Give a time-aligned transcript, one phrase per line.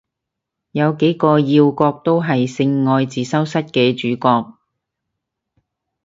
[0.71, 4.57] 有幾個要角都係性愛自修室嘅主角